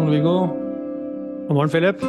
[0.00, 0.46] morgen, Viggo.
[1.46, 2.00] God morgen, Philip.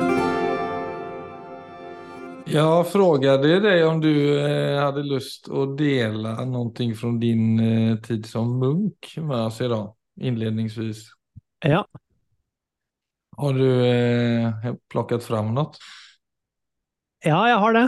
[2.51, 8.25] Jeg frågade deg om du eh, hade lust å dele noe fra din eh, tid
[8.27, 11.03] som munk med oss idag, innledningsvis.
[11.63, 11.83] Ja.
[13.37, 15.75] Har du eh, plockat fram noe?
[17.23, 17.87] ja, jeg har det.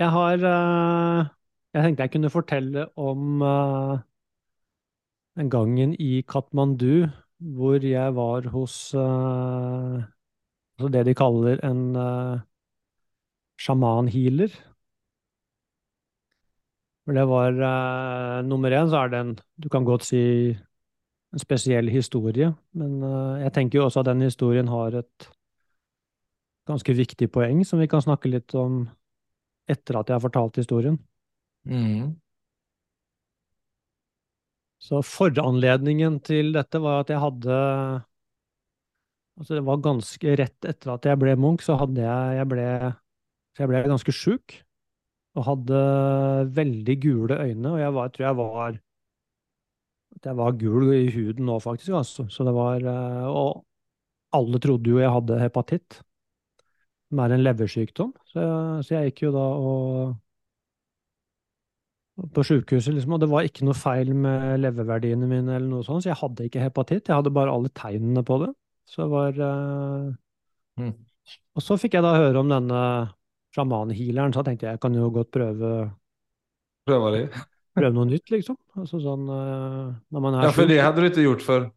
[0.00, 1.26] Jeg har uh,
[1.74, 3.98] Jeg tenkte jeg kunne fortelle om uh,
[5.36, 10.00] den gangen i Katmandu hvor jeg var hos uh,
[10.76, 12.40] altså det de kaller en uh,
[13.60, 14.52] sjaman-healer.
[17.04, 20.22] For det var uh, Nummer én så er det en Du kan godt si
[21.30, 25.30] en spesiell historie, men uh, jeg tenker jo også at den historien har et
[26.66, 28.82] ganske viktig poeng som vi kan snakke litt om
[29.70, 30.98] etter at jeg har fortalt historien.
[31.64, 32.16] Mm.
[34.80, 37.58] Så foranledningen til dette var at jeg hadde
[39.40, 42.66] Altså, det var ganske rett etter at jeg ble Munch, så hadde jeg Jeg ble,
[43.60, 44.56] jeg ble ganske sjuk.
[45.38, 45.80] Og hadde
[46.56, 48.78] veldig gule øyne, og jeg var, tror jeg var
[50.16, 51.94] at jeg var gul i huden nå, faktisk.
[51.94, 52.26] Altså.
[52.28, 52.82] Så det var
[53.30, 53.64] Og
[54.36, 56.00] alle trodde jo jeg hadde hepatitt,
[57.08, 58.12] som er en leversykdom.
[58.30, 60.16] Så jeg, så jeg gikk jo da og
[62.34, 66.04] på sjukehuset, liksom, og det var ikke noe feil med leververdiene mine, eller noe sånt,
[66.04, 67.08] så jeg hadde ikke hepatitt.
[67.08, 68.50] Jeg hadde bare alle tegnene på det.
[68.90, 70.10] Så det var uh...
[70.80, 70.92] mm.
[71.54, 72.82] Og så fikk jeg da høre om denne
[73.54, 75.72] sjamanhealeren, så tenkte jeg jeg kan jo godt prøve
[76.88, 77.24] Prøve det?
[77.76, 78.56] prøve noe nytt, liksom.
[78.78, 81.68] Altså sånn uh, når man er Ja, for det hadde du ikke gjort før?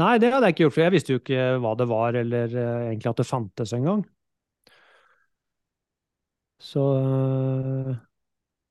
[0.00, 2.56] Nei, det hadde jeg ikke gjort, for jeg visste jo ikke hva det var, eller
[2.58, 4.02] uh, egentlig at det fantes engang.
[6.64, 6.82] Så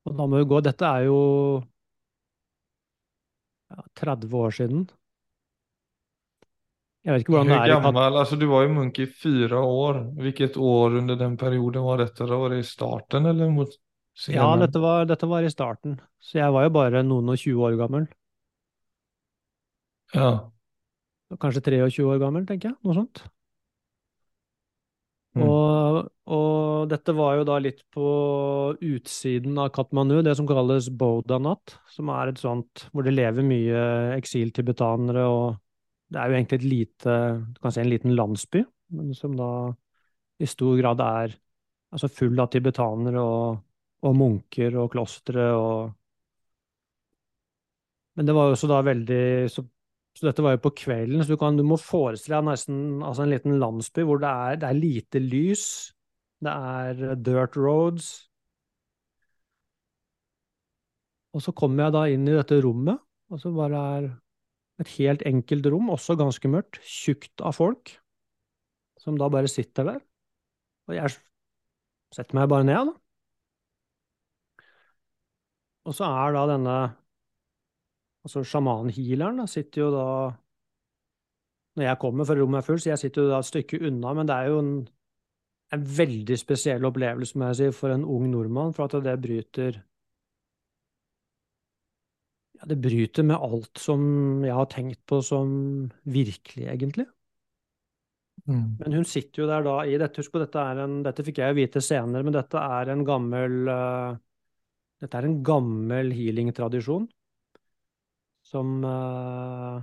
[0.04, 1.20] Og da må vi gå Dette er jo
[3.72, 4.84] ja, 30 år siden.
[7.04, 9.98] Jeg vet ikke hvordan det er gammel, altså, du var jo munk i fire år.
[10.24, 12.24] Hvilket år under den perioden var dette?
[12.24, 12.38] Da?
[12.40, 13.74] Var det i starten eller mot
[14.30, 15.98] Ja, dette var, dette var i starten.
[16.22, 18.06] Så jeg var jo bare noen og 20 år gammel.
[20.14, 20.30] Ja.
[21.42, 22.78] Kanskje 23 år gammel, tenker jeg.
[22.86, 23.24] Noe sånt.
[25.34, 25.42] Mm.
[25.48, 25.96] Og,
[26.30, 28.08] og dette var jo da litt på
[28.78, 33.80] utsiden av Katmanu, det som kalles Bodanat, som er et sånt hvor det lever mye
[34.14, 35.56] eksiltibetanere, og
[36.14, 37.16] det er jo egentlig et lite,
[37.50, 38.62] du kan si en liten landsby,
[38.94, 39.50] men som da
[40.38, 41.34] i stor grad er
[41.94, 43.60] altså full av tibetanere og,
[44.06, 45.92] og munker og klostre og
[48.14, 49.64] Men det var jo også da veldig så
[50.14, 53.24] så dette var jo på kvelden, så du, kan, du må forestille deg nesten altså
[53.24, 55.64] en liten landsby hvor det er, det er lite lys,
[56.44, 58.12] det er dirt roads.
[61.34, 63.02] Og så kommer jeg da inn i dette rommet,
[63.32, 64.08] og så bare er
[64.84, 67.96] et helt enkelt rom, også ganske mørkt, tjukt av folk,
[69.02, 70.02] som da bare sitter der.
[70.86, 71.16] Og jeg
[72.14, 73.00] setter meg bare ned, da.
[75.84, 76.76] Og så er da denne
[78.24, 80.08] Altså sjamanhealeren sitter jo da
[81.76, 84.12] Når jeg kommer, for rommet er fullt, så jeg sitter jo da et stykke unna,
[84.14, 84.74] men det er jo en,
[85.74, 89.80] en veldig spesiell opplevelse, må jeg si, for en ung nordmann, for at det bryter
[92.54, 94.04] Ja, det bryter med alt som
[94.46, 95.50] jeg har tenkt på som
[96.06, 97.08] virkelig, egentlig.
[98.46, 98.78] Mm.
[98.78, 101.38] Men hun sitter jo der da i dette Husk på, dette er en Dette fikk
[101.40, 104.16] jeg jo vite senere, men dette er en gammel uh,
[105.00, 107.06] Dette er en gammel healingtradisjon
[108.54, 109.80] som eh,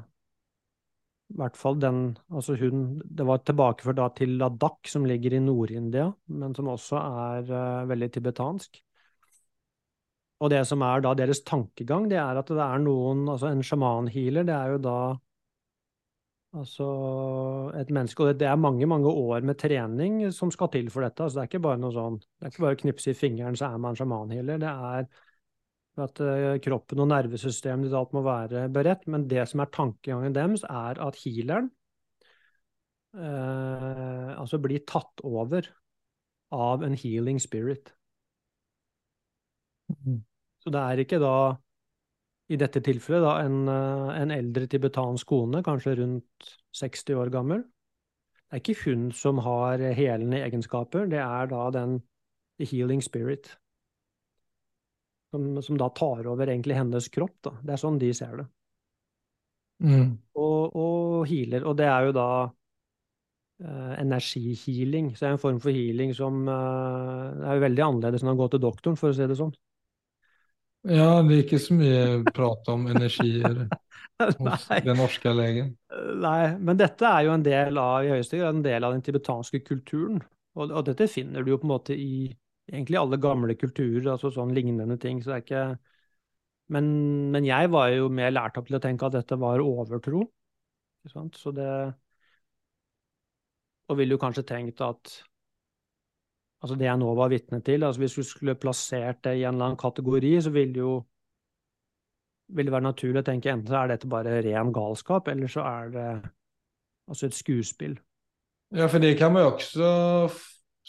[1.32, 5.44] I hvert fall den Altså hun Det var tilbakeført da til Ladakh, som ligger i
[5.44, 8.82] Nord-India, men som også er uh, veldig tibetansk.
[10.42, 13.62] Og det som er da deres tankegang, det er at det er noen Altså en
[13.66, 14.98] sjamanhealer, det er jo da
[16.52, 16.86] Altså
[17.80, 21.24] et menneske, og det er mange, mange år med trening som skal til for dette.
[21.24, 23.56] Altså det er ikke bare noe sånn Det er ikke bare å knipse i fingeren,
[23.56, 24.60] så er man sjamanhealer.
[24.60, 25.08] Det er
[26.04, 29.08] at eh, kroppen og nervesystemet ditt alt må være beredt.
[29.12, 31.70] Men det som er tankegangen deres, er at healeren
[33.16, 35.68] eh, altså blir tatt over
[36.52, 37.94] av en healing spirit.
[39.92, 40.22] Mm.
[40.62, 41.36] Så det er ikke da,
[42.52, 47.66] i dette tilfellet, da en, eh, en eldre tibetansk kone, kanskje rundt 60 år gammel.
[48.42, 52.02] Det er ikke hun som har helende egenskaper, det er da den
[52.60, 53.56] healing spirit.
[55.32, 57.38] Som, som da tar over egentlig hennes kropp.
[57.48, 57.54] Da.
[57.64, 58.48] Det er sånn de ser det.
[59.82, 60.10] Mm.
[60.38, 61.66] Og, og healer.
[61.66, 62.28] Og det er jo da
[63.64, 65.14] eh, energihealing.
[65.16, 68.40] Så det er en form for healing som eh, er jo veldig annerledes enn å
[68.40, 69.54] gå til doktoren, for å si det sånn.
[70.90, 73.66] Ja, det er ikke så mye prat om energier
[74.42, 75.76] hos den norske legen.
[76.22, 79.04] Nei, men dette er jo en del av, i høyeste grad en del av den
[79.06, 80.24] tibetanske kulturen.
[80.58, 82.32] Og, og dette finner du jo på en måte i
[82.72, 85.22] egentlig alle gamle kulturer, altså sånn lignende ting.
[85.22, 85.64] Så det er ikke
[86.72, 86.86] men,
[87.34, 90.24] men jeg var jo mer lært opp til å tenke at dette var overtro.
[91.12, 91.68] Så det
[93.92, 95.12] Og ville jo kanskje tenkt at
[96.62, 99.56] altså det jeg nå var vitne til, altså hvis du skulle plassert det i en
[99.58, 100.92] eller annen kategori, så ville jo
[102.52, 105.64] vil det være naturlig å tenke enten så er dette bare ren galskap, eller så
[105.68, 106.08] er det
[107.08, 107.98] altså et skuespill.
[108.72, 109.92] Ja, for det kan man jo også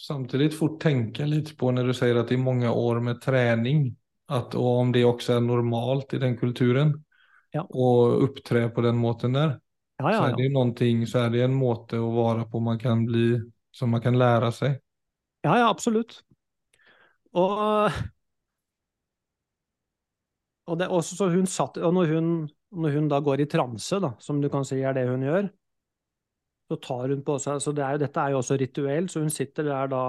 [0.03, 3.87] samtidig fort tenke litt på når du sier at det er mange år med trening,
[4.33, 6.97] at, og om det også er normalt i den kulturen
[7.53, 7.67] Ja.
[7.69, 9.59] opptre på den måten der.
[9.99, 12.79] Ja, ja, Så er det någonting, så er det en måte å være på man
[12.81, 13.37] kan bli,
[13.71, 14.79] som man kan lære seg.
[15.45, 16.23] Ja, ja, absolutt.
[17.33, 17.93] Og,
[20.67, 22.33] og, det, så hun satt, og når hun,
[22.73, 25.51] når hun da går i transe, da, som du kan si er det hun gjør,
[26.73, 29.33] så tar hun på seg så det er, Dette er jo også rituelt, så hun
[29.33, 30.03] sitter der da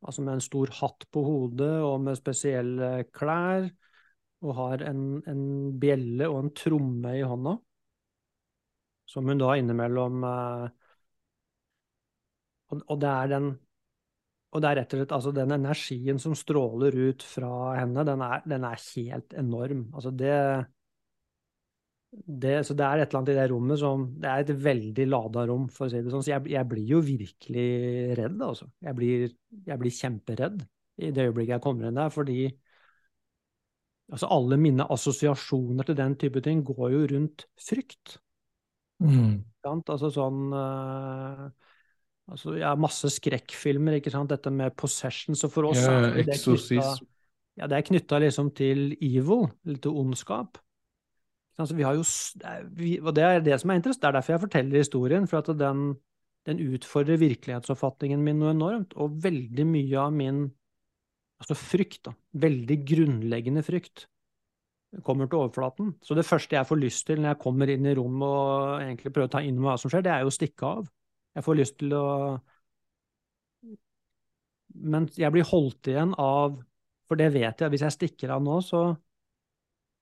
[0.00, 3.68] altså med en stor hatt på hodet og med spesielle klær,
[4.40, 5.42] og har en, en
[5.80, 7.58] bjelle og en tromme i hånda,
[9.10, 10.68] som hun da innimellom eh,
[12.70, 13.50] og, og det er den
[14.50, 18.22] og det er rett og slett altså den energien som stråler ut fra henne, den
[18.26, 19.84] er, den er helt enorm.
[19.94, 20.32] Altså det,
[22.10, 25.06] det Så det er et eller annet i det rommet som Det er et veldig
[25.06, 26.24] lada rom, for å si det sånn.
[26.26, 27.68] Så jeg, jeg blir jo virkelig
[28.18, 28.66] redd, altså.
[28.82, 29.28] Jeg blir,
[29.68, 30.64] jeg blir kjemperedd
[31.00, 32.42] i det øyeblikket jeg kommer inn der, fordi
[34.10, 38.18] altså alle mine assosiasjoner til den type ting går jo rundt frykt.
[39.00, 39.38] Mm.
[39.64, 41.46] Altså sånn uh,
[42.28, 44.32] altså, ja, Masse skrekkfilmer, ikke sant.
[44.32, 45.38] Dette med possession.
[45.38, 45.94] Så for oss Ja,
[47.60, 50.60] er det knytta ja, liksom til evil, eller til ondskap.
[51.60, 52.04] Altså, vi har jo,
[52.76, 54.02] vi, og det er det som er interessant.
[54.02, 55.26] Det er derfor jeg forteller historien.
[55.30, 55.82] For at den,
[56.48, 58.96] den utfordrer virkelighetsoppfatningen min noe enormt.
[58.96, 60.46] Og veldig mye av min
[61.40, 64.06] altså frykt, da, veldig grunnleggende frykt,
[65.06, 65.92] kommer til overflaten.
[66.04, 69.12] Så det første jeg får lyst til når jeg kommer inn i rommet og egentlig
[69.14, 70.88] prøver å ta inn hva som skjer, det er jo å stikke av.
[71.38, 72.06] Jeg får lyst til å
[74.70, 76.58] Men jeg blir holdt igjen av
[77.10, 78.82] For det vet jeg, hvis jeg stikker av nå, så,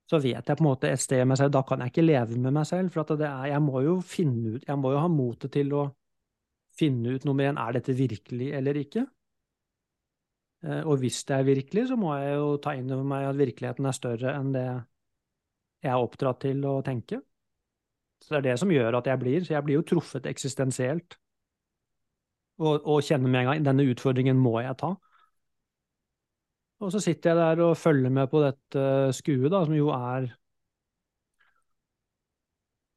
[0.08, 2.38] så vet jeg på en måte et sted med seg Da kan jeg ikke leve
[2.40, 5.52] med meg selv, for er, jeg må jo finne ut Jeg må jo ha motet
[5.52, 5.88] til å
[6.78, 9.02] finne ut nummer én, er dette virkelig eller ikke?
[10.64, 13.38] Eh, Og hvis det er virkelig, så må jeg jo ta inn over meg at
[13.40, 14.69] virkeligheten er større enn det
[15.82, 17.20] jeg er oppdratt til å tenke.
[18.22, 19.44] Så det er det som gjør at jeg blir.
[19.46, 21.19] Så jeg blir jo truffet eksistensielt.
[22.58, 24.96] Og, og kjenner med en gang denne utfordringen må jeg ta.
[26.78, 28.82] Og så sitter jeg der og følger med på dette
[29.16, 30.28] skuet, da, som jo er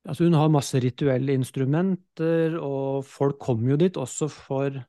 [0.02, 4.80] Altså, hun har masse rituelle instrumenter, og folk kommer jo dit også for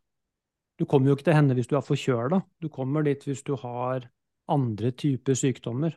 [0.80, 2.40] Du kommer jo ikke til henne hvis du er forkjøla.
[2.62, 4.08] Du kommer dit hvis du har
[4.48, 5.92] andre typer sykdommer.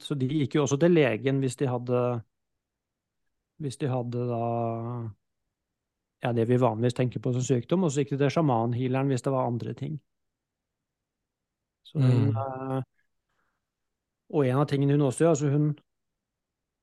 [0.00, 2.22] Så de gikk jo også til legen hvis de hadde
[3.58, 4.44] Hvis de hadde da
[6.22, 9.22] ja, det vi vanligvis tenker på som sykdom, og så gikk de til sjamanhealeren hvis
[9.22, 9.98] det var andre ting.
[11.88, 12.36] Så hun, Mm.
[12.36, 12.82] eh,
[14.34, 15.68] og en av tingene hun også gjør, altså hun,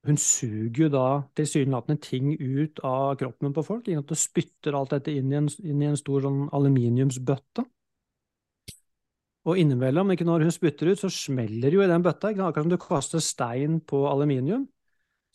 [0.05, 1.05] hun suger jo da
[1.37, 3.87] tilsynelatende ting ut av kroppen på folk.
[3.87, 7.65] ikke at hun spytter alt dette inn i en, inn i en stor sånn aluminiumsbøtte.
[9.45, 12.31] Og innimellom, ikke når hun spytter ut, så smeller jo i den bøtta.
[12.33, 12.47] Ikke?
[12.47, 14.65] Akkurat som du kaster stein på aluminium.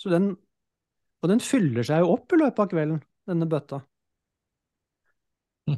[0.01, 0.33] Så den,
[1.23, 3.83] og den fyller seg jo opp i løpet av kvelden, denne bøtta.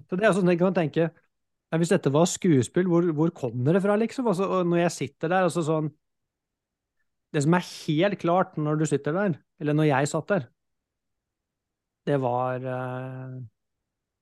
[0.09, 1.11] Så det er sånn jeg kan tenke
[1.73, 4.29] ja, Hvis dette var skuespill, hvor, hvor kommer det fra, liksom?
[4.29, 5.89] Altså, og når jeg sitter der, altså sånn
[7.33, 10.49] Det som er helt klart når du sitter der, eller når jeg satt der,
[12.05, 13.39] det var uh,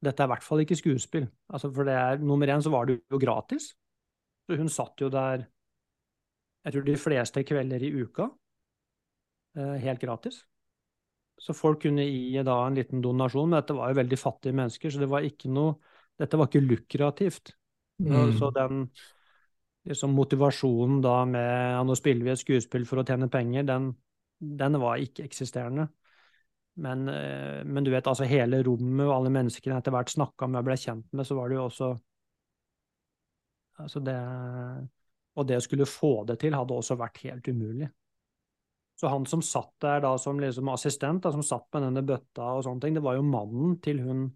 [0.04, 1.26] Dette er i hvert fall ikke skuespill.
[1.50, 3.72] Altså, for det er, nummer én så var det jo gratis.
[4.46, 5.48] Så hun satt jo der
[6.60, 8.26] jeg tror de fleste kvelder i uka,
[9.58, 10.42] uh, helt gratis.
[11.40, 14.92] Så folk kunne gi da en liten donasjon, men dette var jo veldig fattige mennesker,
[14.92, 15.78] så det var ikke noe
[16.20, 17.54] Dette var ikke lukrativt.
[18.00, 18.36] Mm.
[18.38, 18.84] Så den
[19.88, 23.90] liksom motivasjonen da med ja, nå spiller vi et skuespill for å tjene penger, den,
[24.38, 25.88] den var ikke eksisterende.
[26.80, 30.62] Men, eh, men du vet, altså hele rommet og alle menneskene etter hvert snakka med
[30.62, 31.90] og ble kjent med, så var det jo også
[33.80, 34.14] Altså det
[35.40, 37.86] Og det å skulle få det til hadde også vært helt umulig.
[39.00, 42.50] Så han som satt der da som liksom assistent, da, som satt med denne bøtta
[42.58, 44.26] og sånne ting, det var jo mannen til hun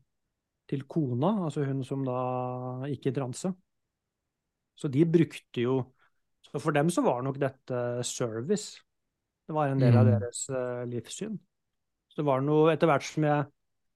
[0.70, 2.18] til kona, altså hun som da
[2.90, 3.52] gikk i transe.
[4.78, 5.82] Så de brukte jo
[6.44, 8.80] Så for dem så var nok dette service.
[9.48, 10.10] Det var en del av Mm.
[10.20, 11.38] deres eh, livssyn.
[12.08, 13.46] Så det var noe Etter hvert som jeg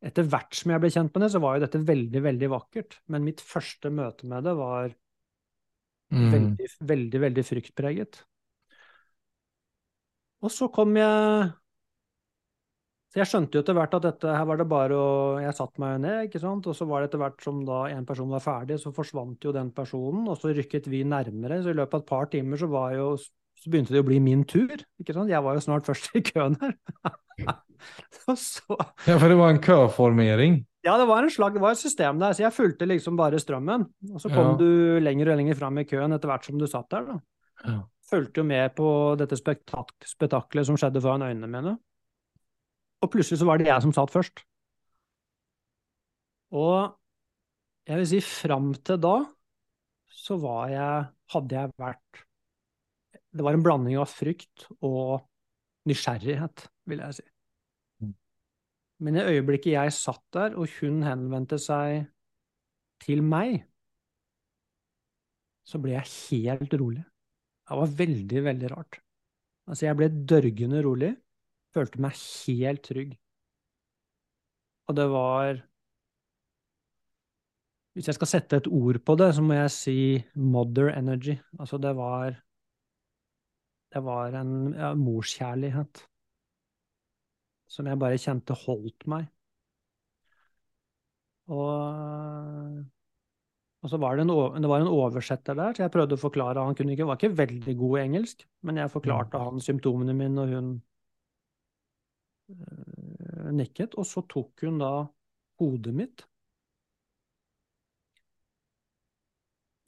[0.09, 2.99] etter hvert som jeg ble kjent med det, så var jo dette veldig, veldig vakkert.
[3.09, 4.95] Men mitt første møte med det var
[6.11, 6.31] Mm.
[6.33, 8.23] veldig, veldig, veldig fryktpreget.
[10.41, 11.51] Og så kom jeg
[13.19, 15.07] Så jeg skjønte jo etter hvert at dette her var det bare å
[15.43, 18.05] Jeg satte meg ned, ikke sant, og så var det etter hvert som da en
[18.07, 21.59] person var ferdig, så forsvant jo den personen, og så rykket vi nærmere.
[21.65, 23.17] Så i løpet av et par timer så var jo
[23.59, 24.71] Så begynte det å bli min tur,
[25.03, 25.33] ikke sant.
[25.33, 26.77] Jeg var jo snart først i køen her.
[28.39, 28.77] så
[29.09, 30.61] Ja, for det var en køformering.
[30.87, 33.41] ja, det var en slag, det var et system der, så jeg fulgte liksom bare
[33.43, 33.89] strømmen.
[34.15, 34.57] Og så kom Ja.
[34.63, 37.19] du lenger og lenger fram i køen etter hvert som du satt der, da.
[37.67, 37.81] Ja.
[38.09, 41.79] Fulgte jo med på dette spektak spetakkelet som skjedde foran øynene mine.
[43.03, 44.43] Og plutselig så var det jeg som satt først.
[46.59, 46.95] Og
[47.89, 49.17] jeg vil si fram til da
[50.19, 52.21] så var jeg Hadde jeg vært
[53.37, 55.27] Det var en blanding av frykt og
[55.89, 57.25] nysgjerrighet, vil jeg si.
[58.01, 58.15] Mm.
[59.05, 62.09] Men i øyeblikket jeg satt der, og hun henvendte seg
[63.05, 63.63] til meg,
[65.69, 67.05] så ble jeg helt rolig.
[67.69, 69.01] Det var veldig, veldig rart.
[69.69, 71.13] Altså, jeg ble dørgende rolig,
[71.79, 73.17] følte meg helt trygg.
[74.89, 75.65] Og det var
[77.97, 79.97] Hvis jeg skal sette et ord på det, så må jeg si
[80.39, 81.35] mother energy.
[81.59, 82.37] Altså, det var
[83.93, 86.05] Det var en ja, morskjærlighet
[87.69, 89.27] som jeg bare kjente holdt meg.
[91.49, 92.85] Og,
[93.83, 96.65] og så var det, en, det var en oversetter der, så jeg prøvde å forklare.
[96.65, 100.45] Han kunne ikke, var ikke veldig god i engelsk, men jeg forklarte han symptomene mine,
[100.45, 100.71] og hun
[103.59, 103.95] nikket.
[103.99, 104.91] Og så tok hun da
[105.61, 106.27] hodet mitt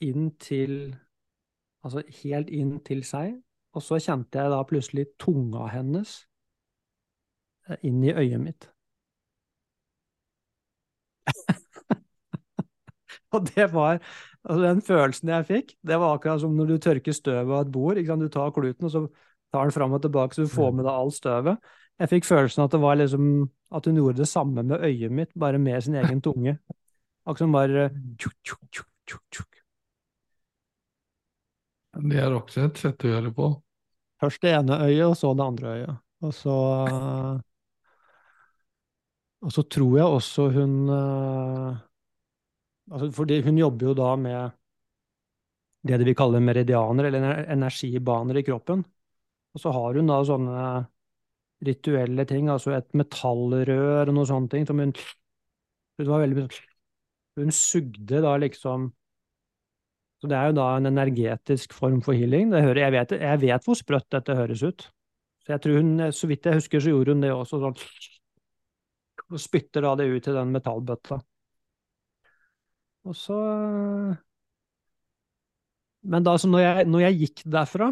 [0.07, 0.95] inn til
[1.81, 3.31] Altså helt inn til seg,
[3.73, 6.11] og så kjente jeg da plutselig tunga hennes
[7.69, 8.69] eh, inn i øyet mitt.
[13.31, 13.99] Og det var
[14.43, 17.71] altså Den følelsen jeg fikk, det var akkurat som når du tørker støvet av et
[17.71, 17.95] bord.
[18.01, 19.01] Du tar kluten, og så
[19.51, 21.71] tar den fram og tilbake, så du får med deg all støvet.
[22.01, 23.25] Jeg fikk følelsen at det var liksom
[23.71, 26.57] At hun gjorde det samme med øyet mitt, bare med sin egen tunge.
[27.23, 27.89] Akkurat som bare
[28.19, 29.61] tjuk, tjuk, tjuk, tjuk, tjuk.
[32.01, 33.47] Det er også et sett å gjøre det på.
[34.21, 36.03] Først det ene øyet, og så det andre øyet.
[36.21, 36.57] Og så
[39.41, 41.77] Og så tror jeg også hun eh,
[42.91, 44.57] altså Fordi hun jobber jo da med
[45.81, 48.83] det vi kaller meridianer, eller energibaner i kroppen.
[49.55, 50.65] Og så har hun da sånne
[51.65, 56.47] rituelle ting, altså et metallrør og noen sånne ting som hun Det var veldig
[57.37, 58.89] Hun sugde da liksom
[60.21, 62.53] Så det er jo da en energetisk form for healing.
[62.53, 64.83] Hører, jeg, vet, jeg vet hvor sprøtt dette høres ut.
[65.41, 67.79] Så jeg tror hun, så vidt jeg husker, så gjorde hun det også sånn
[69.31, 71.17] Og spytter da det ut i den metallbøtta.
[73.05, 73.37] Og så
[76.01, 77.91] Men da, så når jeg, når jeg gikk derfra,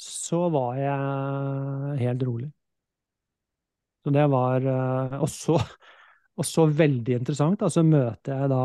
[0.00, 2.50] så var jeg helt rolig.
[4.04, 5.58] Så det var eh, Og så,
[6.40, 8.62] og så veldig interessant, altså så møter jeg da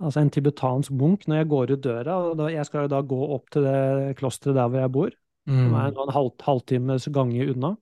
[0.00, 2.16] altså en tibetansk munk når jeg går ut døra.
[2.32, 5.16] og Jeg skal jo da gå opp til det klosteret der hvor jeg bor,
[5.60, 7.74] som er noen en sånn halv, halvtimes gange unna.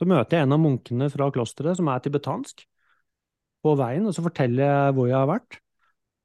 [0.00, 2.64] Så møter jeg en av munkene fra klosteret, som er tibetansk,
[3.64, 5.60] på veien, og så forteller jeg hvor jeg har vært.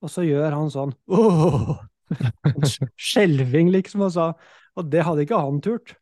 [0.01, 1.90] Og så gjør han sånn åh!
[3.12, 4.30] Skjelving, liksom, og sa
[4.80, 5.96] Og det hadde ikke han turt.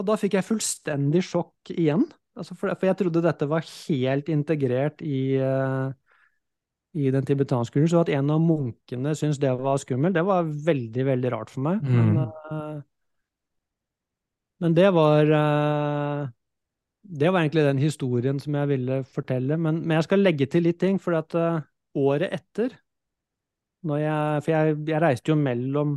[0.00, 2.06] Og da fikk jeg fullstendig sjokk igjen.
[2.38, 5.90] Altså for, for jeg trodde dette var helt integrert i, uh,
[6.96, 7.92] i den tibetanske kulturen.
[7.92, 11.66] Så at en av munkene syntes det var skummelt, det var veldig, veldig rart for
[11.68, 11.82] meg.
[11.84, 12.20] Men, Mm.
[12.20, 12.80] eh,
[14.60, 16.28] men det var uh,
[17.02, 19.56] Det var egentlig den historien som jeg ville fortelle.
[19.56, 21.62] Men, men jeg skal legge til litt ting, for at eh,
[21.96, 22.74] året etter
[23.80, 25.96] jeg, For jeg, jeg reiste jo mellom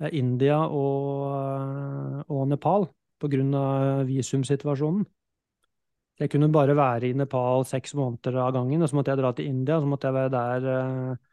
[0.00, 4.04] eh, India og, eh, og Nepal pga.
[4.08, 5.06] visumsituasjonen.
[6.18, 9.32] Jeg kunne bare være i Nepal seks måneder av gangen, og så måtte jeg dra
[9.32, 11.28] til India, og så måtte jeg være der eh,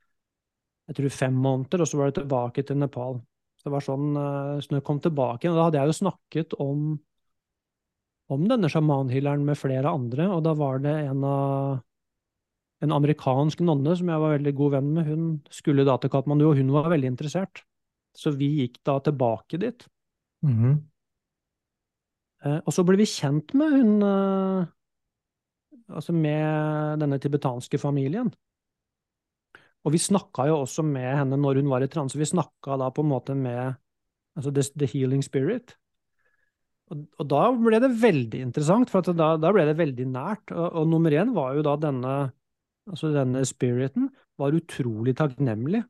[0.85, 3.17] jeg tror fem måneder, og så var det tilbake til Nepal.
[3.57, 4.11] Så det var sånn,
[4.61, 6.83] så når jeg kom tilbake, og da hadde jeg jo snakket om,
[8.29, 11.79] om denne sjamanhealeren med flere andre, og da var det en av
[12.85, 16.47] en amerikansk nonne som jeg var veldig god venn med, hun skulle da til Katmandu,
[16.49, 17.63] og hun var veldig interessert.
[18.15, 19.87] Så vi gikk da tilbake dit.
[20.45, 20.75] Mhm.
[22.45, 24.71] Eh, Og så ble vi kjent med hun eh,
[25.85, 28.31] Altså med denne tibetanske familien.
[29.85, 32.17] Og vi snakka jo også med henne når hun var i transe.
[32.17, 33.75] Vi snakka da på en måte med
[34.35, 35.75] altså the, the healing spirit.
[36.89, 40.53] Og, og, da ble det veldig interessant, for da, da, ble det veldig nært.
[40.53, 42.15] Og, og, nummer én var jo da denne,
[42.89, 45.81] altså denne spiriten var utrolig takknemlig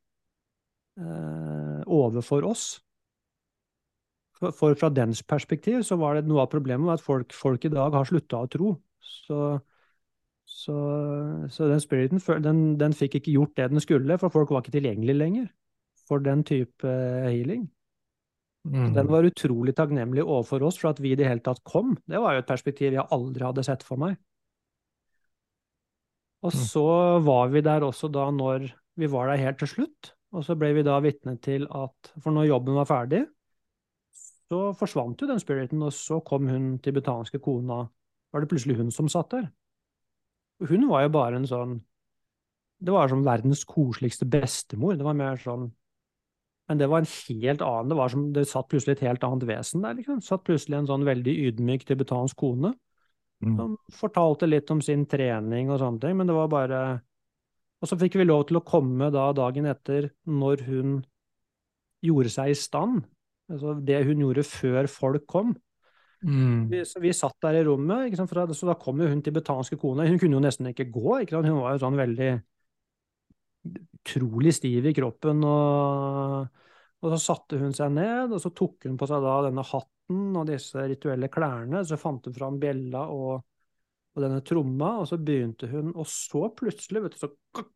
[1.01, 2.65] eh, overfor oss.
[4.35, 7.71] For, for, fra dens perspektiv så var det noe av problemet at folk, folk i
[7.71, 8.75] dag har slutta å tro.
[8.99, 9.39] Så
[10.45, 10.75] så,
[11.49, 14.75] så den spiriten den, den, fikk ikke gjort det den skulle, for folk var ikke
[14.77, 15.47] tilgjengelig lenger
[16.05, 17.65] for den type eh, healing.
[18.65, 18.93] Mm.
[18.95, 21.95] Den var utrolig takknemlig overfor oss for at vi i det hele tatt kom.
[22.09, 24.17] Det var jo et perspektiv jeg aldri hadde sett for meg.
[26.43, 26.59] Og mm.
[26.67, 26.87] så
[27.25, 28.67] var vi der også da når
[28.99, 30.11] vi var der helt til slutt.
[30.35, 33.23] Og så ble vi da vitne til at For når jobben var ferdig,
[34.45, 37.85] så forsvant jo den spiriten, og så kom hun tibetanske kona.
[38.33, 39.47] Var det plutselig hun som satt der?
[40.59, 41.79] Hun var jo bare en sånn
[42.79, 44.95] Det var som verdens koseligste bestemor.
[44.95, 45.69] Det var mer sånn
[46.69, 49.47] Men det var en helt annen Det var som det satt plutselig et helt annet
[49.47, 50.21] vesen der, liksom.
[50.21, 52.73] Det satt plutselig en sånn veldig ydmyk tibetansk kone.
[53.43, 56.79] Som fortalte litt om sin trening og sånne ting, men det var bare
[57.83, 60.93] Og så fikk vi lov til å komme da dagen etter, når hun
[62.05, 63.03] gjorde seg i stand,
[63.51, 65.51] altså det hun gjorde før folk kom.
[66.25, 66.69] Mm.
[66.71, 69.77] Vi, så vi satt der i rommet, sant, for, så da kom jo hun tibetanske
[69.77, 70.07] kone.
[70.09, 71.19] Hun kunne jo nesten ikke gå.
[71.21, 72.31] Ikke Hun var jo sånn veldig
[73.65, 75.43] utrolig stiv i kroppen.
[75.45, 76.63] Og,
[77.01, 79.65] og, så satte hun seg ned, og så tok hun på seg da denne
[80.05, 81.83] hatten og disse rituelle klærne.
[81.85, 83.43] Så fant hun fram bjella og,
[84.15, 87.29] og denne tromma, og så begynte hun, og så plutselig, vet du, så,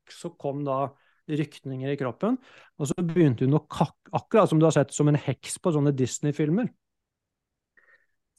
[0.09, 0.88] så kom da
[1.29, 2.38] rykninger i kroppen,
[2.79, 5.74] og så begynte hun å kakke, akkurat som du har sett som en heks på
[5.75, 6.71] sånne Disney-filmer.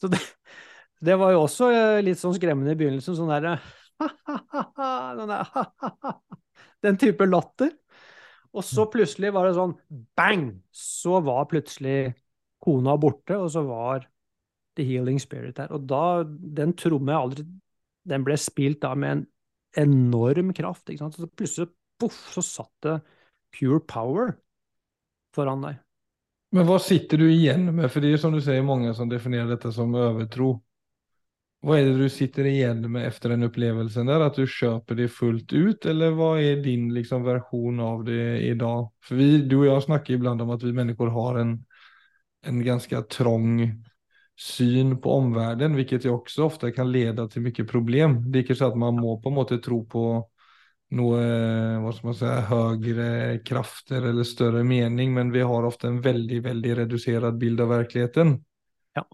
[0.00, 0.18] Så det,
[1.04, 3.14] det, var jo også eh, litt sånn skremmende i begynnelsen.
[3.18, 3.58] Sånn derre
[6.84, 7.74] Den type latter.
[8.56, 9.76] Og så plutselig var det sånn
[10.18, 10.48] bang!
[10.72, 12.14] Så var plutselig
[12.60, 14.06] kona borte, og så var
[14.76, 15.72] The Healing Spirit her.
[15.74, 17.46] Og da Den tromma jeg aldri
[18.08, 19.26] Den ble spilt da med en
[19.80, 20.88] enorm kraft.
[20.88, 21.18] ikke sant?
[21.18, 22.96] Så plutselig poff, så satt det
[23.54, 24.34] pure power
[25.36, 25.78] foran deg.
[26.50, 27.90] Men hva sitter du igjen med?
[27.92, 30.56] for det er som du sier mange som definerer dette som overtro.
[31.60, 34.08] Hva er det du sitter igjen med efter den opplevelsen?
[34.08, 34.24] der?
[34.24, 38.54] At du kjøper det fullt ut eller hva er din liksom, versjon av det i
[38.58, 38.88] dag?
[39.04, 41.58] For vi, du og jeg snakker ibland om at vi mennesker har en,
[42.42, 43.84] en ganska trång
[44.40, 48.32] syn på omvärlden, vilket ju också ofta kan leda till mycket problem.
[48.32, 50.04] Det är kanske att man må på en måte tro på
[50.90, 51.18] noe
[51.82, 53.08] hva skal man si, høyere
[53.46, 58.32] krafter eller større mening, men vi har ofte en veldig veldig redusert bilde av virkeligheten.
[58.96, 59.04] Ja.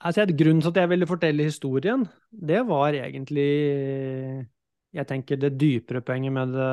[0.00, 3.50] Altså, grunnen til at jeg ville fortelle historien, det var egentlig
[4.90, 6.70] Jeg tenker det dypere poenget med det,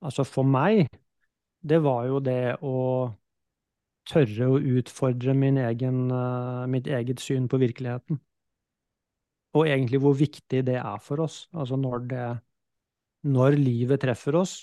[0.00, 0.86] altså for meg,
[1.60, 2.76] det var jo det å
[4.08, 8.20] tørre å utfordre egen, uh, mitt eget syn på virkeligheten.
[9.54, 11.48] Og egentlig hvor viktig det er for oss.
[11.54, 12.26] Altså når det
[13.24, 14.54] når livet treffer oss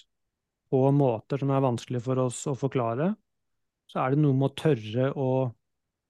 [0.71, 3.09] på måter som er vanskelig for oss å forklare,
[3.89, 5.31] så er det noe med å tørre å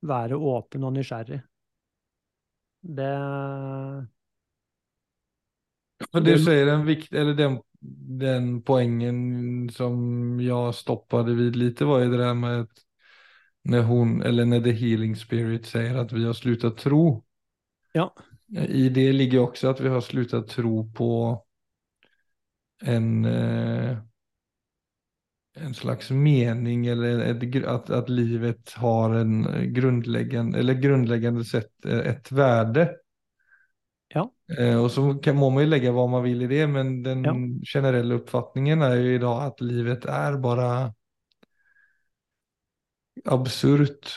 [0.06, 1.40] være åpen og nysgjerrig.
[2.82, 3.14] Det
[6.12, 7.60] og det säger en vikt, eller den,
[8.20, 10.40] den poängen som
[10.74, 12.91] stoppet det vid lite var jo det der med att
[13.64, 17.24] när hon, eller när the healing spirit säger att vi har slutat tro.
[17.94, 18.16] Ja.
[18.70, 21.44] I det ligger också att vi har slutat tro på
[22.82, 23.98] en, eh,
[25.56, 32.00] en slags mening eller ett, att, att livet har en grundläggande, eller grundläggande sett eh,
[32.00, 32.96] ett värde.
[34.14, 34.32] Ja.
[34.58, 37.24] Eh, och så kan, må man ju lägga vad man vill i det, men den
[37.24, 37.36] ja.
[37.74, 40.94] generella uppfattningen är ju idag att livet är bara
[43.26, 44.16] absurt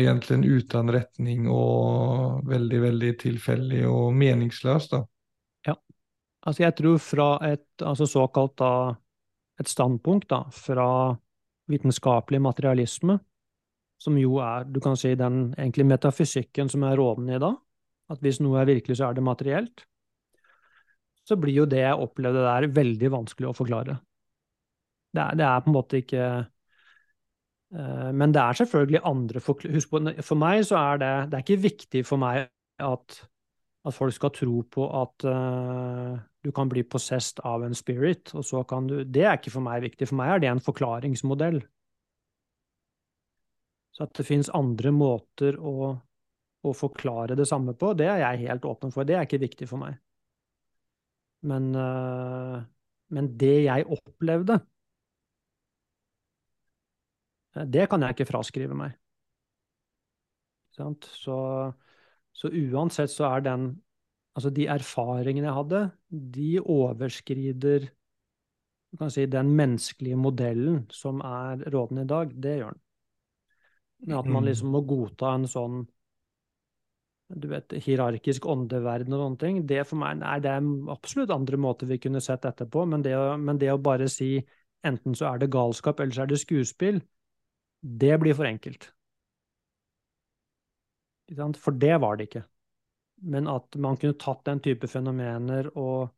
[0.00, 5.02] egentlig uten retning og veldig, veldig tilfeldig og meningsløst, da.
[5.68, 5.76] Ja.
[6.46, 8.72] Altså jeg tror fra et altså såkalt da,
[9.60, 10.88] et standpunkt da, fra
[11.70, 13.18] vitenskapelig materialisme,
[14.00, 17.58] som jo er du kan si, den egentlig metafysikken som er rådende i dag,
[18.10, 19.84] at hvis noe er virkelig, så er det materielt,
[21.28, 24.00] så blir jo det jeg opplevde der, veldig vanskelig å forklare.
[25.14, 26.24] Det er, det er på en måte ikke
[27.70, 29.40] Men det er selvfølgelig andre.
[29.46, 32.48] Husk på, for meg så er det Det er ikke viktig for meg
[32.82, 33.20] at
[33.88, 38.44] at folk skal tro på at uh, du kan bli possessed av en spirit, og
[38.44, 40.08] så kan du Det er ikke for meg viktig.
[40.08, 41.60] For meg er det en forklaringsmodell.
[43.96, 45.94] Så at det finnes andre måter å,
[46.62, 49.08] å, forklare det samme på, det er jeg helt åpen for.
[49.08, 49.96] Det er ikke viktig for meg.
[51.48, 52.60] Men, uh,
[53.10, 54.66] Men det jeg opplevde, eh,
[57.54, 58.96] det kan jeg ikke fraskrive meg.
[60.76, 61.34] Så,
[62.32, 63.70] så uansett så er den
[64.38, 67.88] Altså de erfaringene jeg hadde, de overskrider
[68.98, 72.30] kan si, den menneskelige modellen som er rådende i dag.
[72.42, 74.14] Det gjør den.
[74.16, 75.82] At man liksom må godta en sånn
[77.30, 81.60] du vet, hierarkisk åndeverden og sånne ting, det for meg Nei, det er absolutt andre
[81.62, 84.32] måter vi kunne sett dette på, men det, å, men det å bare si
[84.86, 86.98] enten så er det galskap, eller så er det skuespill,
[87.80, 88.90] det blir for enkelt.
[91.60, 92.42] For det var det ikke.
[93.30, 96.10] Men at man kunne tatt den type fenomener og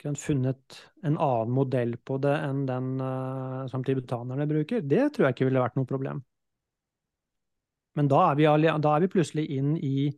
[0.00, 5.26] kunne funnet en annen modell på det enn den uh, som tibetanerne bruker, det tror
[5.26, 6.20] jeg ikke ville vært noe problem.
[7.96, 8.44] Men da er, vi,
[8.84, 10.10] da er vi plutselig inn i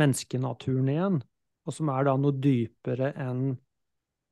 [0.00, 1.18] menneskenaturen igjen,
[1.64, 3.52] og som er da noe dypere enn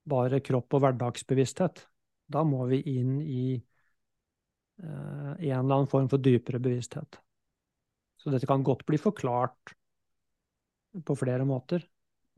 [0.09, 1.85] bare kropp og hverdagsbevissthet.
[2.33, 3.45] Da må vi inn i
[4.83, 7.21] en eller annen form for dypere bevissthet.
[8.23, 9.75] Så dette kan godt bli forklart
[11.07, 11.85] på flere måter,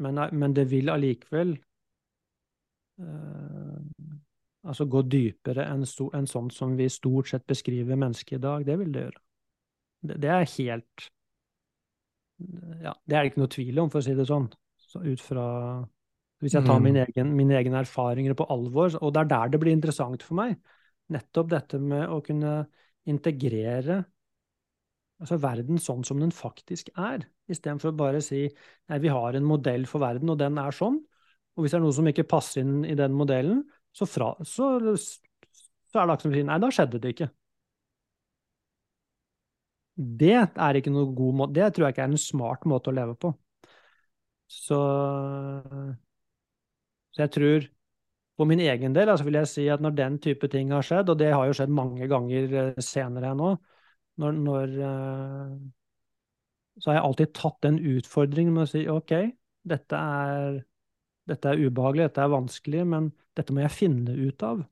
[0.05, 1.55] men, men det vil allikevel
[3.03, 3.81] uh,
[4.65, 8.65] altså gå dypere enn, enn sånt som vi stort sett beskriver mennesket i dag.
[8.67, 9.23] Det vil det gjøre.
[10.05, 11.11] Det, det er helt
[12.85, 14.49] Ja, det er det ikke noe tvil om, for å si det sånn.
[14.85, 15.45] Så ut fra
[16.43, 16.87] Hvis jeg tar mm.
[16.87, 20.39] mine, egen, mine egne erfaringer på alvor, og det er der det blir interessant for
[20.39, 20.57] meg,
[21.13, 22.57] nettopp dette med å kunne
[23.11, 24.05] integrere
[25.23, 28.47] altså verden sånn som den faktisk er, istedenfor å bare si
[28.91, 30.99] nei, vi har en modell for verden, og den er sånn.
[31.55, 33.63] Og hvis det er noe som ikke passer inn i den modellen,
[33.95, 37.31] så, fra, så, så er det akkurat som å si nei, da skjedde det ikke.
[39.95, 42.97] Det er ikke noe god måte, det tror jeg ikke er en smart måte å
[42.97, 43.31] leve på.
[44.51, 44.79] Så,
[47.15, 47.69] så jeg tror
[48.35, 51.13] på min egen del altså vil jeg si at når den type ting har skjedd,
[51.13, 53.55] og det har jo skjedd mange ganger eh, senere nå,
[54.23, 55.57] når, når eh,
[56.79, 59.13] Så har jeg alltid tatt den utfordringen med å si OK,
[59.63, 60.57] dette er,
[61.31, 64.65] dette er ubehagelig, dette er vanskelig, men dette må jeg finne ut av.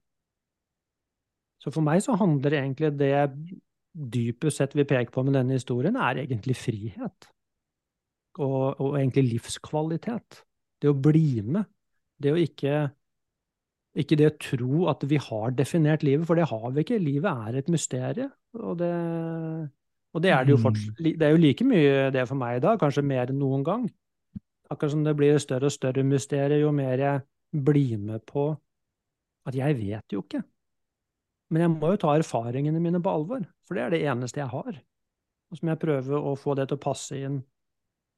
[1.62, 3.14] Så for meg så handler egentlig det
[3.92, 7.28] dypest sett vil peke på med denne historien, er egentlig frihet.
[8.40, 10.42] Og, og, egentlig livskvalitet.
[10.80, 11.68] Det å bli med.
[12.18, 12.88] Det å ikke
[13.98, 17.00] Ikke det å tro at vi har definert livet, for det har vi ikke.
[17.02, 18.30] Livet er et mysterium.
[18.56, 18.92] Og det,
[20.12, 20.96] og det er det jo fortsatt.
[20.96, 21.10] Mm.
[21.20, 23.84] Det er jo like mye det for meg i dag, kanskje mer enn noen gang.
[24.72, 28.48] Akkurat som det blir større og større mysterium, jo mer jeg blir med på
[29.48, 30.40] at jeg vet jo ikke.
[31.52, 34.48] Men jeg må jo ta erfaringene mine på alvor, for det er det eneste jeg
[34.54, 34.78] har.
[35.52, 37.42] Og som jeg prøver å få det til å passe inn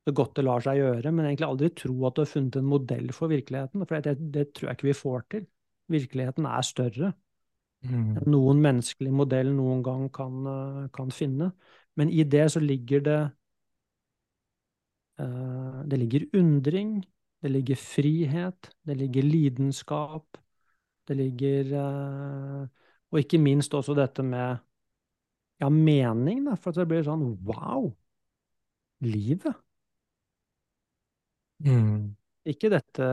[0.04, 2.68] så godt det lar seg gjøre, men egentlig aldri tro at du har funnet en
[2.68, 5.46] modell for virkeligheten, for det, det tror jeg ikke vi får til.
[5.92, 7.12] Virkeligheten er større
[7.84, 8.12] mm.
[8.18, 11.52] enn noen menneskelig modell noen gang kan, eh, kan, finne.
[11.98, 13.18] Men i det så ligger det
[15.20, 17.04] uh, Det ligger undring,
[17.42, 20.38] det ligger frihet, det ligger lidenskap,
[21.06, 22.66] det ligger uh,
[23.14, 24.56] og ikke minst også dette med
[25.60, 27.92] ja, mening, da, for at det blir sånn wow!
[29.04, 29.54] Livet.
[31.62, 32.16] Mm.
[32.48, 33.06] Ikke dette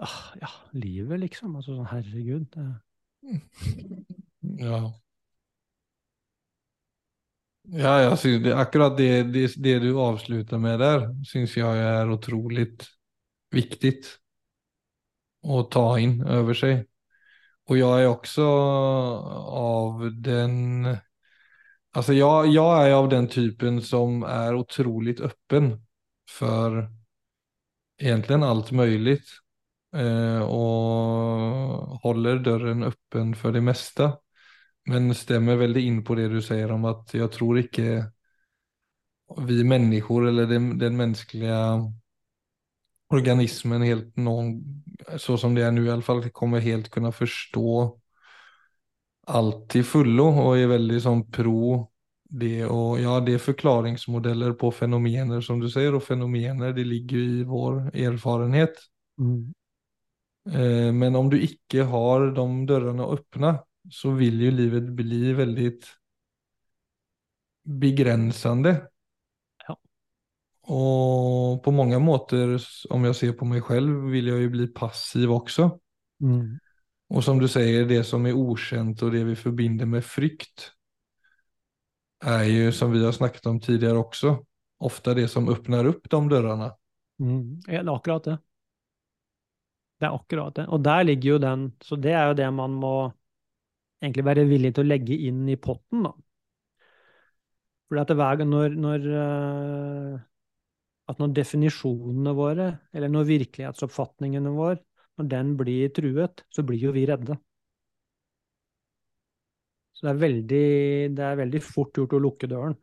[0.00, 1.56] ah, Ja, livet, liksom.
[1.56, 2.58] Altså sånn, herregud.
[4.60, 4.80] Ja.
[7.70, 12.66] Ja, jeg synes akkurat det, det, det, du avslutter med der, syns jeg er utrolig
[13.54, 13.92] viktig
[15.56, 16.80] å ta inn over seg.
[17.70, 18.46] Og jeg er også
[19.60, 20.90] av den,
[21.90, 25.72] Altså, jeg, jeg er av den typen som er utrolig åpen
[26.30, 26.84] for
[28.00, 29.39] egentlig alt möjligt
[29.96, 34.12] eh, och håller dörren öppen for det meste.
[34.86, 38.10] Men stemmer veldig inn på det du sier om at jeg tror ikke
[39.46, 41.58] vi mennesker eller den, den menneskelige
[43.10, 44.54] organismen helt noen,
[45.18, 47.74] så som det er nå i alla fall, kommer helt kunne forstå
[49.30, 51.86] alt til fullo og er veldig sånn pro
[52.30, 57.18] det og ja, det er forklaringsmodeller på fenomener som du sier, og fenomener det ligger
[57.18, 58.78] i vår erfarenhet.
[59.18, 59.50] Mm.
[60.50, 63.54] Eh, men om du ikke har de dørene åpne,
[63.90, 65.68] så vil jo livet bli veldig
[67.80, 68.74] begrensende.
[69.66, 69.76] Ja.
[70.74, 72.56] Og på mange måter,
[72.90, 75.70] om jeg ser på meg selv, vil jeg jo bli passiv også.
[76.24, 76.58] Mm.
[77.10, 80.70] Og som du sier, det som er ukjent, og det vi forbinder med frykt
[82.20, 84.36] er jo, som vi har snakket om tidligere også,
[84.84, 86.70] ofte det som åpner opp de dørene.
[87.20, 87.60] Mm.
[87.68, 88.36] Ja, akkurat det.
[90.00, 90.66] Det er akkurat det.
[90.72, 92.94] Og der ligger jo den Så det er jo det man må
[94.00, 96.14] egentlig være villig til å legge inn i potten, da.
[97.90, 100.18] Fordi at hver gang når, når uh,
[101.10, 104.78] At når definisjonene våre, eller når virkelighetsoppfatningene våre,
[105.18, 107.36] når den blir truet, så blir jo vi redde.
[109.92, 110.66] Så det er veldig,
[111.18, 112.78] det er veldig fort gjort å lukke døren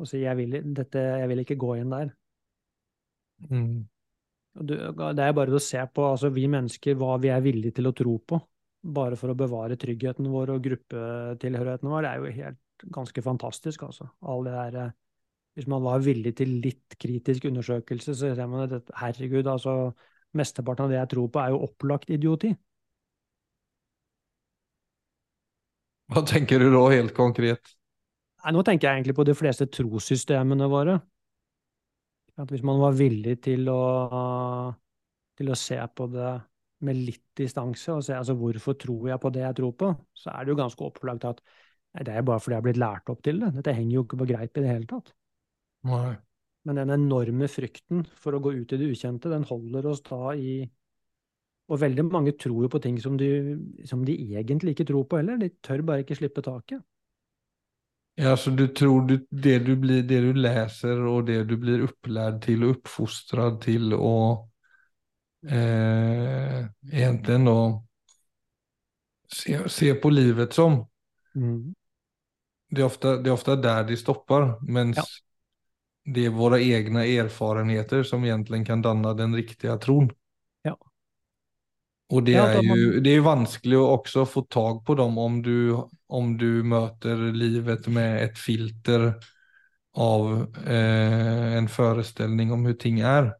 [0.00, 2.08] og si jeg vil, dette, jeg vil ikke gå inn der.
[3.50, 3.82] Mm.
[4.52, 7.94] Det er bare å se på altså, vi mennesker hva vi er villige til å
[7.96, 8.38] tro på,
[8.84, 12.04] bare for å bevare tryggheten vår og gruppetilhørigheten vår.
[12.04, 14.10] Det er jo helt ganske fantastisk, altså.
[14.28, 14.96] All det der, eh,
[15.56, 19.94] hvis man var villig til litt kritisk undersøkelse, så ser man at herregud, altså
[20.32, 22.54] Mesteparten av det jeg tror på, er jo opplagt idioti.
[26.12, 27.74] Hva tenker du da, helt konkret?
[28.42, 30.96] Nei, nå tenker jeg egentlig på de fleste trossystemene våre.
[32.40, 33.82] At hvis man var villig til å,
[35.36, 36.32] til å se på det
[36.82, 40.32] med litt distanse, og se altså hvorfor tror jeg på det jeg tror på, så
[40.32, 43.12] er det jo ganske opplagt at nei, det er bare fordi jeg har blitt lært
[43.12, 43.52] opp til det.
[43.58, 45.12] Dette henger jo ikke på greip i det hele tatt.
[45.86, 46.14] Nei.
[46.66, 50.36] Men den enorme frykten for å gå ut i det ukjente, den holder oss da
[50.38, 50.62] i
[51.72, 53.28] Og veldig mange tror jo på ting som de,
[53.88, 55.38] som de egentlig ikke tror på heller.
[55.40, 56.82] De tør bare ikke slippe taket.
[58.14, 61.84] Ja, så du tror du, det, du blir, det du leser og det du blir
[61.86, 64.16] opplært til og oppfostret til å
[65.48, 66.58] eh,
[66.92, 67.56] egentlig da
[69.32, 70.82] se, se, på livet som
[71.34, 71.72] mm.
[72.68, 75.08] det, er ofte, det er ofte der de stopper, mens ja.
[76.12, 80.12] det er våre egne erfarenheter som egentlig kan danne den riktige troen.
[82.12, 85.72] Och det er jo, det er vanskelig å også få tag på dem om du,
[86.12, 89.14] om du møter livet med et filter
[89.96, 90.26] av
[90.60, 93.30] eh, en forestilling om hvordan ting er.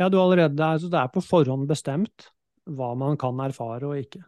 [0.00, 2.30] Ja, du allerede, altså det er på forhånd bestemt
[2.64, 4.22] hva man kan erfare og ikke.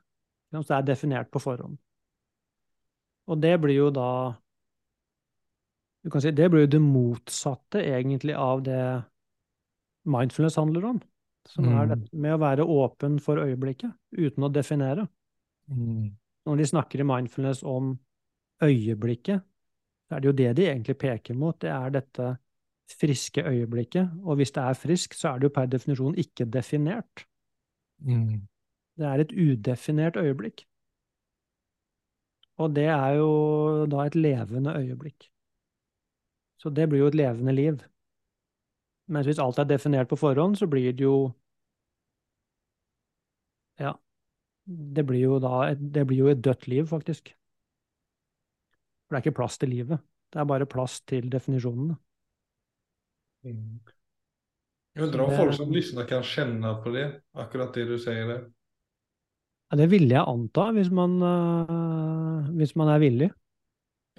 [0.51, 1.79] Det er definert på forhånd.
[3.33, 4.11] Og det blir jo da
[6.01, 8.83] du kan si, Det blir jo det motsatte egentlig av det
[10.09, 11.01] mindfulness handler om.
[11.49, 11.77] Som mm.
[11.79, 15.07] er dette med å være åpen for øyeblikket, uten å definere.
[15.71, 16.11] Mm.
[16.47, 17.95] Når de snakker i mindfulness om
[18.65, 19.43] øyeblikket,
[20.09, 21.57] så er det jo det de egentlig peker mot.
[21.61, 22.31] Det er dette
[23.01, 24.11] friske øyeblikket.
[24.25, 27.27] Og hvis det er frisk, så er det jo per definisjon ikke definert.
[28.03, 28.43] Mm.
[28.99, 30.65] Det er et udefinert øyeblikk.
[32.61, 33.31] Og det er jo
[33.89, 35.31] da et levende øyeblikk.
[36.61, 37.79] Så det blir jo et levende liv.
[39.11, 41.33] Mens hvis alt er definert på forhånd, så blir det jo
[43.81, 43.95] Ja.
[44.67, 47.33] Det blir jo da et, det blir jo et dødt liv, faktisk.
[49.07, 49.99] For det er ikke plass til livet.
[50.31, 51.97] Det er bare plass til definisjonene.
[53.43, 53.81] Mm.
[54.95, 58.45] Jeg undrer om folk som lytter, kan kjenne på det, akkurat det du sier der.
[59.71, 63.31] Ja, det ville jeg anta, hvis man, uh, hvis man er villig.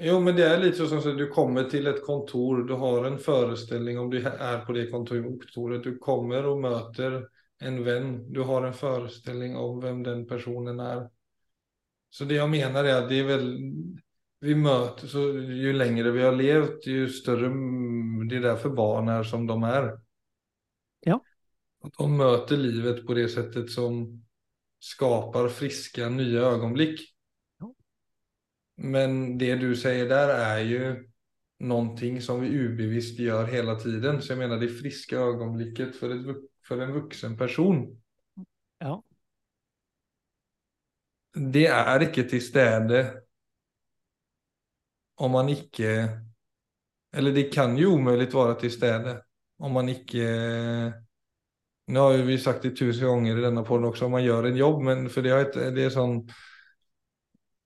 [0.02, 3.20] Jo, men det er litt sånn at du kommer til et kontor, du har en
[3.22, 5.84] forestilling om du er på det kontoret.
[5.84, 7.20] Du kommer og møter
[7.62, 11.04] en venn, du har en forestilling om hvem den personen er.
[12.10, 13.46] Så det jeg mener er at det er vel
[14.42, 17.52] vi møter, så Jo lengre vi har levd, jo større
[18.26, 19.92] Det er derfor barn er som de er.
[21.06, 21.20] Ja.
[21.86, 24.02] At de møter livet på det settet som
[24.82, 27.06] skaper friske, nye øyeblikk.
[28.82, 30.84] Men det du sier der, er ju
[31.62, 34.22] någonting som vi ubevisst gjør hela tiden.
[34.22, 36.16] Så jeg mener det friske øyeblikket for,
[36.68, 37.84] for, en vuxen person.
[38.82, 38.98] Ja.
[41.32, 43.04] Det er ikke til stede
[45.18, 46.10] om man ikke
[47.14, 49.22] Eller det kan jo umulig være til stede
[49.60, 50.26] om man ikke
[51.88, 54.58] Nå har vi sagt det tusen ganger i denne podden også, om man gjør en
[54.58, 56.22] jobb, men for det er, det er sånn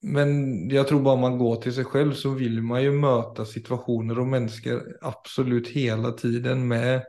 [0.06, 0.30] men
[0.70, 4.28] jeg tror bare man går til seg selv så vil man jo møte situasjoner og
[4.30, 7.06] mennesker absolutt hele tiden med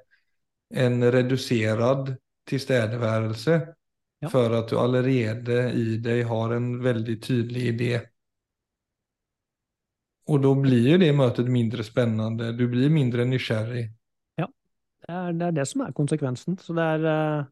[0.73, 2.15] en redusert
[2.49, 3.57] tilstedeværelse.
[4.17, 4.29] Ja.
[4.33, 7.91] For at du allerede i deg har en veldig tydelig idé.
[10.27, 12.49] Og da blir jo det møtet mindre spennende.
[12.57, 13.86] Du blir mindre nysgjerrig.
[14.41, 14.49] Ja,
[15.05, 16.57] det er, det er det, som er konsekvensen.
[16.57, 17.45] Så det er uh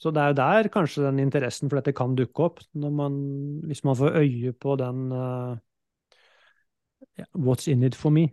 [0.00, 3.16] så det er jo der kanskje den interessen for dette kan dukke opp, man,
[3.68, 5.56] hvis man får øye på den uh,
[7.36, 8.30] What's in it for me?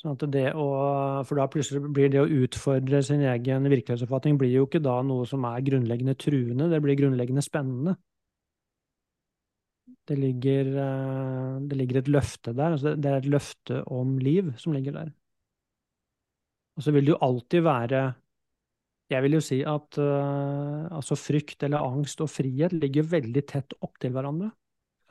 [0.00, 0.64] Sånn at det å,
[1.28, 5.28] for da plutselig blir det å utfordre sin egen virkelighetsoppfatning blir jo ikke da noe
[5.28, 7.94] som er grunnleggende truende, det blir grunnleggende spennende.
[10.08, 14.48] Det ligger, uh, det ligger et løfte der, altså det er et løfte om liv
[14.58, 15.12] som ligger der.
[16.76, 18.02] Og så vil det jo alltid være
[19.12, 23.76] Jeg vil jo si at uh, altså frykt eller angst og frihet ligger veldig tett
[23.84, 24.50] opptil hverandre.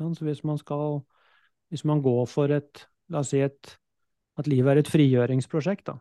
[0.01, 1.03] Så hvis man skal
[1.69, 3.77] Hvis man går for et La oss si et,
[4.39, 5.97] at livet er et frigjøringsprosjekt, da,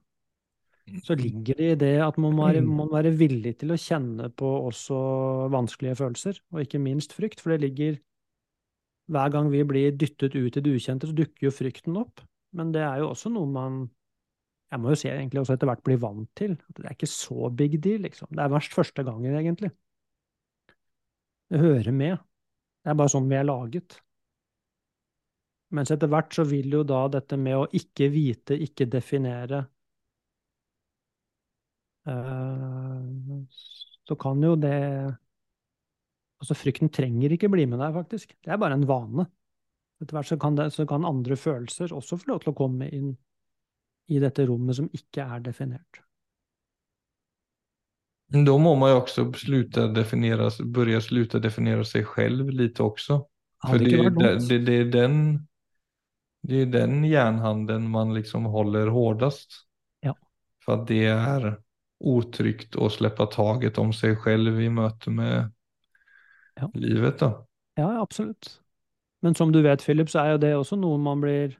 [1.02, 4.28] så ligger det i det at man må være, må være villig til å kjenne
[4.30, 4.98] på også
[5.52, 7.42] vanskelige følelser, og ikke minst frykt.
[7.42, 7.98] For det ligger
[9.10, 12.20] Hver gang vi blir dyttet ut i det ukjente, så dukker jo frykten opp.
[12.54, 13.80] Men det er jo også noe man
[14.70, 16.52] jeg må jo si egentlig også etter hvert blir vant til.
[16.54, 18.30] At det er ikke så big deal, liksom.
[18.30, 19.72] Det er verst første gangen, egentlig.
[21.50, 22.20] Det hører med.
[22.84, 23.98] Det er bare sånn vi er laget.
[25.74, 29.64] Mens etter hvert så vil jo da dette med å ikke vite, ikke definere
[32.10, 33.42] uh,
[34.06, 34.76] Så kan jo det
[36.40, 38.30] Altså, frykten trenger ikke bli med deg, faktisk.
[38.40, 39.26] Det er bare en vane.
[40.00, 42.88] Etter hvert så kan, det, så kan andre følelser også få lov til å komme
[42.96, 43.10] inn
[44.10, 46.02] i dette rommet som ikke er definert.
[48.30, 53.18] Da må man jo også slutte definere, begynne slutte definere seg selv litt også.
[53.66, 55.16] For det, det, det, det, er den,
[56.46, 59.64] det er den jernhanden man liksom holder hardest.
[60.06, 60.14] Ja.
[60.64, 61.50] For det er
[62.00, 65.50] utrygt å slippe taget om seg selv i møte med
[66.56, 66.70] ja.
[66.78, 67.18] livet.
[67.20, 67.32] da.
[67.80, 68.60] Ja, absolutt.
[69.20, 71.58] Men som du vet, Philip, så er jo det også noe man blir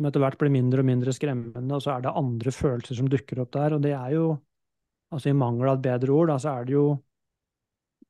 [0.00, 3.08] som etter hvert blir mindre og mindre skremmende, og så er det andre følelser som
[3.12, 3.74] dukker opp der.
[3.76, 4.30] Og det er jo,
[5.12, 6.86] altså i mangel av et bedre ord, da, så er det jo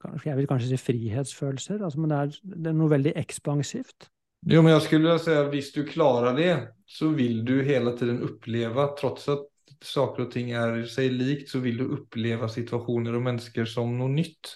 [0.01, 4.07] jeg vil kanskje si frihetsfølelser, altså, men det er, det er, noe veldig ekspansivt.
[4.49, 6.55] Jo, men jeg skulle si at hvis du klarer det,
[6.89, 9.45] så vil du hele tiden oppleve, tross at
[9.85, 14.15] saker og ting er seg likt, så vil du oppleve situasjoner og mennesker som noe
[14.15, 14.55] nytt.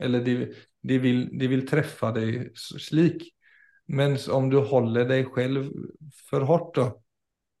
[0.00, 0.38] Eller de,
[0.86, 3.26] de, vil, de vil treffe deg slik.
[3.86, 5.70] Mens om du holder deg selv
[6.26, 6.86] for hardt, da,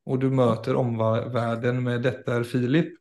[0.06, 2.94] og du møter omverdenen med 'dette er Filip',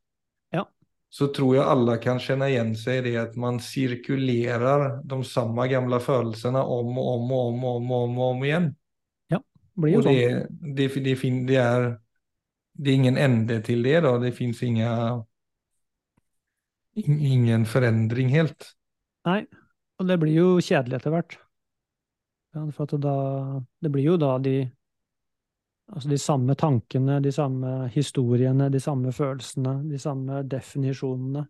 [0.54, 0.66] ja.
[1.10, 5.68] så tror jeg alle kan kjenne igjen seg i det at man sirkulerer de samme
[5.70, 8.76] gamle følelsene om og om og om og om, og om, og om igjen.
[9.34, 9.42] Ja,
[9.74, 10.48] blir jo og det.
[10.62, 11.16] Det, det,
[11.48, 11.98] det, er,
[12.74, 14.18] det er ingen ende til det, da.
[14.22, 14.62] Det fins
[16.96, 18.76] ingen forandring helt.
[19.26, 19.42] Nei,
[20.00, 21.45] og det blir jo kjedelig etter hvert.
[22.56, 23.16] For da,
[23.84, 24.58] det blir jo da de
[25.86, 31.44] Altså de samme tankene, de samme historiene, de samme følelsene, de samme definisjonene.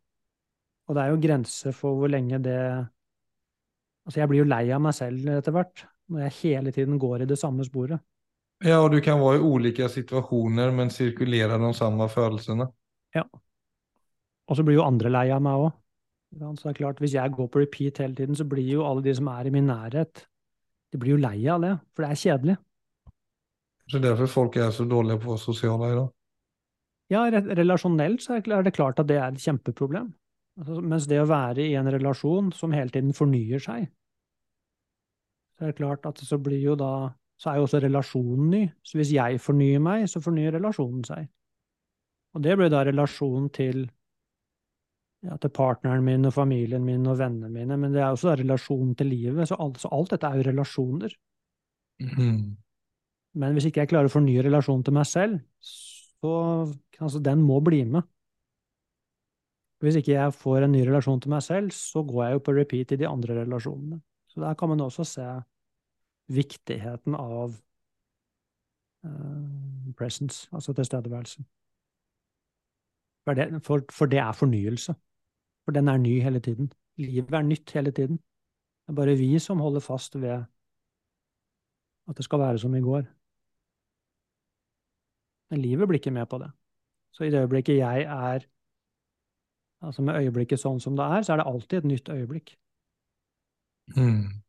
[0.90, 2.60] Og det er jo grenser for hvor lenge det
[4.06, 7.24] Altså, jeg blir jo lei av meg selv etter hvert, når jeg hele tiden går
[7.24, 8.04] i det samme sporet.
[8.62, 12.68] Ja, og du kan være i ulike situasjoner, men sirkulere de samme følelsene.
[13.18, 13.24] Ja.
[14.46, 15.74] Og så blir jo andre lei av meg òg.
[16.36, 19.02] Så det er klart, hvis jeg går på repeat hele tiden, så blir jo alle
[19.02, 20.26] de som er i min nærhet,
[20.96, 22.56] de blir jo lei av det, for det er kjedelig.
[23.92, 26.14] Så derfor folk er så dårlige på sosiale i dag?
[27.14, 27.26] Ja,
[27.60, 30.08] relasjonelt så er det klart at det er et kjempeproblem.
[30.58, 33.90] Altså, mens det å være i en relasjon som hele tiden fornyer seg,
[35.56, 38.62] så er det klart at så blir jo da så er jo også relasjonen ny.
[38.84, 41.28] Så hvis jeg fornyer meg, så fornyer relasjonen seg.
[42.36, 43.86] Og det blir da relasjonen til
[45.26, 48.94] ja, til partneren min og familien min og vennene mine, men det er også relasjonen
[48.98, 49.48] til livet.
[49.50, 51.16] Så alt, så alt dette er jo relasjoner.
[52.02, 52.58] Mm.
[53.36, 56.34] Men hvis ikke jeg klarer å fornye relasjonen til meg selv, så
[57.00, 58.06] altså, den må bli med.
[59.84, 62.56] Hvis ikke jeg får en ny relasjon til meg selv, så går jeg jo på
[62.56, 64.00] repeat i de andre relasjonene.
[64.32, 65.26] Så der kan man også se
[66.32, 67.54] viktigheten av
[69.06, 71.44] uh, presence, altså tilstedeværelse.
[73.26, 74.96] For det, for, for det er fornyelse.
[75.66, 76.72] For den er ny hele tiden.
[76.98, 78.18] Livet er nytt hele tiden.
[78.18, 80.46] Det er bare vi som holder fast ved
[82.08, 83.08] at det skal være som i går.
[85.50, 86.52] Men livet blir ikke med på det.
[87.12, 88.46] Så i det øyeblikket jeg er
[89.82, 92.56] Altså med øyeblikket sånn som det er, så er det alltid et nytt øyeblikk.
[93.98, 94.42] Mm.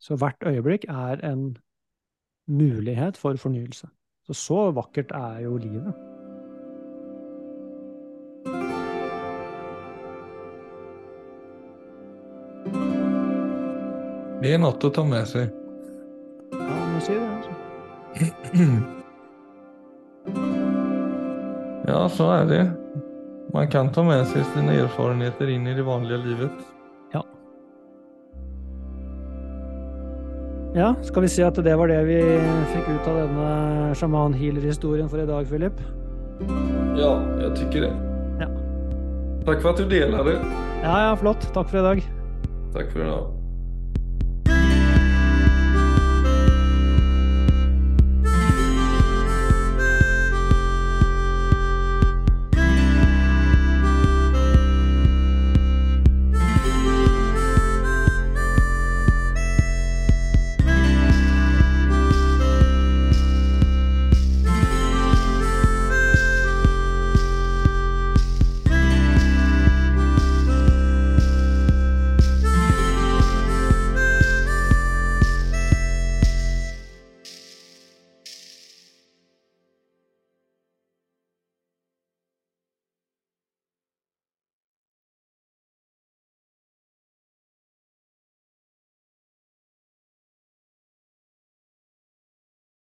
[0.00, 1.58] Så hvert øyeblikk er en
[2.46, 3.90] mulighet for fornyelse.
[4.24, 6.09] Så så vakkert er jo livet.
[14.40, 15.50] Det er noe å ta med seg.
[16.56, 17.52] Ja, må sier det, altså.
[21.90, 22.60] Ja, så er det.
[23.54, 26.60] Man kan ta med seg sine erfarenheter inn i det vanlige livet.
[27.14, 27.22] Ja.
[30.76, 32.20] Ja, skal vi si at det var det vi
[32.76, 33.48] fikk ut av denne
[33.98, 35.82] sjaman-healer-historien for i dag, Philip?
[37.00, 37.92] Ja, jeg tykker det.
[38.44, 38.48] Ja.
[39.48, 40.38] Takk for at du delte det.
[40.84, 41.50] Ja, ja, flott.
[41.56, 42.06] Takk for i dag.
[42.76, 43.39] Takk for i dag.